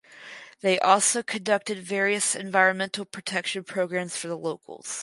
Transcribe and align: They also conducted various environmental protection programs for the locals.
They 0.61 0.79
also 0.79 1.21
conducted 1.21 1.77
various 1.77 2.33
environmental 2.33 3.05
protection 3.05 3.63
programs 3.63 4.17
for 4.17 4.29
the 4.29 4.35
locals. 4.35 4.99